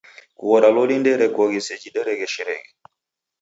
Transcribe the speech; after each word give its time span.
Kughora 0.37 0.67
loli 0.75 0.95
ndeerekoghe 1.01 1.59
seji 1.67 1.89
deregheshereghe. 1.95 2.71